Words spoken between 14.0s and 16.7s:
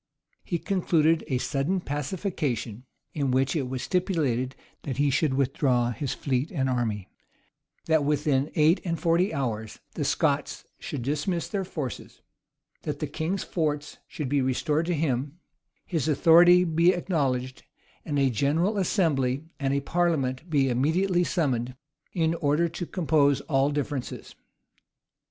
should be restored to him; his authority